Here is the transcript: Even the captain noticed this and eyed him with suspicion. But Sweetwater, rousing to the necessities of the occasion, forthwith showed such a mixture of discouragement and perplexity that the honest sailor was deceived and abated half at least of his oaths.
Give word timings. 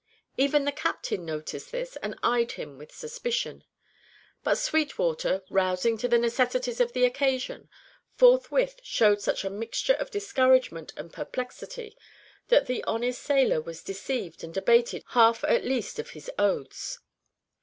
Even 0.35 0.65
the 0.65 0.71
captain 0.71 1.25
noticed 1.27 1.71
this 1.71 1.95
and 1.97 2.17
eyed 2.23 2.53
him 2.53 2.79
with 2.79 2.91
suspicion. 2.91 3.63
But 4.43 4.57
Sweetwater, 4.57 5.43
rousing 5.47 5.95
to 5.99 6.07
the 6.07 6.17
necessities 6.17 6.79
of 6.81 6.93
the 6.93 7.05
occasion, 7.05 7.69
forthwith 8.15 8.79
showed 8.81 9.21
such 9.21 9.43
a 9.45 9.49
mixture 9.51 9.93
of 9.93 10.09
discouragement 10.09 10.91
and 10.97 11.13
perplexity 11.13 11.95
that 12.47 12.65
the 12.65 12.83
honest 12.85 13.21
sailor 13.21 13.61
was 13.61 13.83
deceived 13.83 14.43
and 14.43 14.57
abated 14.57 15.03
half 15.09 15.43
at 15.43 15.63
least 15.65 15.99
of 15.99 16.09
his 16.09 16.31
oaths. 16.39 16.97